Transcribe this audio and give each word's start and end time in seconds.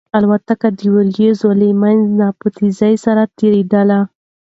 الوتکه 0.17 0.69
د 0.79 0.81
وريځو 0.95 1.49
له 1.59 1.67
منځه 1.81 2.27
په 2.39 2.47
تېزۍ 2.57 2.95
سره 3.05 3.23
تېرېدله. 3.37 3.99